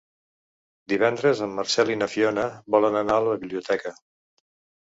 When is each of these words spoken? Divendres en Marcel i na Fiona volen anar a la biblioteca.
Divendres 0.93 1.43
en 1.47 1.53
Marcel 1.59 1.91
i 1.97 1.97
na 2.03 2.09
Fiona 2.13 2.47
volen 2.77 2.99
anar 3.03 3.19
a 3.21 3.27
la 3.29 3.37
biblioteca. 3.45 3.93